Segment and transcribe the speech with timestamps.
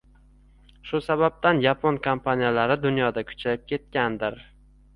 [0.91, 4.43] Shu sababdan Yapon kompaniyalari dunyoda kuchayib ketgandir.